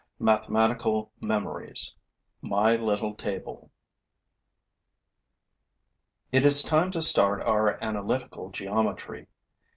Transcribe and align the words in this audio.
MATHEMATICAL 0.17 1.11
MEMORIES: 1.19 1.95
MY 2.41 2.75
LITTLE 2.75 3.13
TABLE 3.13 3.69
It 6.31 6.43
is 6.43 6.63
time 6.63 6.89
to 6.89 7.03
start 7.03 7.43
our 7.43 7.77
analytical 7.83 8.49
geometry. 8.49 9.27